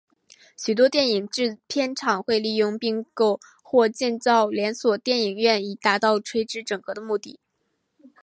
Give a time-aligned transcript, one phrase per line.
[0.57, 7.39] 许多电影制片厂会利用并购或建造连锁电影院以达到垂直整合的目的。